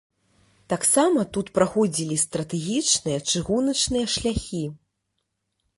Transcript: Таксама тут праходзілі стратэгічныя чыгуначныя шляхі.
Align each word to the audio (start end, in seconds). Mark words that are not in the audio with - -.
Таксама 0.71 1.19
тут 1.37 1.51
праходзілі 1.59 2.17
стратэгічныя 2.25 3.19
чыгуначныя 3.33 4.05
шляхі. 4.17 4.65